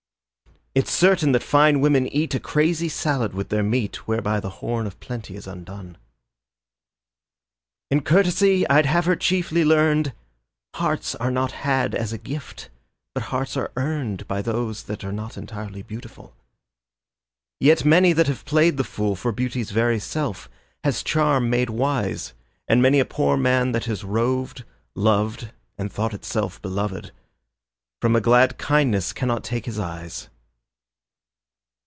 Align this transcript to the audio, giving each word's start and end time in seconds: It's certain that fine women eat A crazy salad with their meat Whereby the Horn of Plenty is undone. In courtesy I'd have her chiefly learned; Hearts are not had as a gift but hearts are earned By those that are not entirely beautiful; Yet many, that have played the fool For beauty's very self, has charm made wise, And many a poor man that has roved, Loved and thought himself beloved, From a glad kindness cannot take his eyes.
It's 0.73 0.93
certain 0.93 1.33
that 1.33 1.43
fine 1.43 1.81
women 1.81 2.07
eat 2.07 2.33
A 2.33 2.39
crazy 2.39 2.87
salad 2.87 3.33
with 3.33 3.49
their 3.49 3.61
meat 3.61 4.07
Whereby 4.07 4.39
the 4.39 4.49
Horn 4.61 4.87
of 4.87 5.01
Plenty 5.01 5.35
is 5.35 5.45
undone. 5.45 5.97
In 7.89 7.99
courtesy 7.99 8.65
I'd 8.69 8.85
have 8.85 9.03
her 9.05 9.17
chiefly 9.17 9.65
learned; 9.65 10.13
Hearts 10.75 11.13
are 11.15 11.29
not 11.29 11.51
had 11.67 11.93
as 11.93 12.13
a 12.13 12.17
gift 12.17 12.69
but 13.13 13.23
hearts 13.33 13.57
are 13.57 13.73
earned 13.75 14.25
By 14.29 14.41
those 14.41 14.83
that 14.83 15.03
are 15.03 15.11
not 15.11 15.37
entirely 15.37 15.81
beautiful; 15.81 16.33
Yet 17.59 17.83
many, 17.83 18.13
that 18.13 18.27
have 18.27 18.45
played 18.45 18.77
the 18.77 18.85
fool 18.85 19.17
For 19.17 19.33
beauty's 19.33 19.71
very 19.71 19.99
self, 19.99 20.47
has 20.85 21.03
charm 21.03 21.49
made 21.49 21.69
wise, 21.69 22.31
And 22.69 22.81
many 22.81 23.01
a 23.01 23.03
poor 23.05 23.35
man 23.35 23.73
that 23.73 23.85
has 23.87 24.05
roved, 24.05 24.63
Loved 24.95 25.51
and 25.77 25.91
thought 25.91 26.13
himself 26.13 26.61
beloved, 26.61 27.11
From 28.01 28.15
a 28.15 28.21
glad 28.21 28.57
kindness 28.57 29.11
cannot 29.11 29.43
take 29.43 29.65
his 29.65 29.77
eyes. 29.77 30.29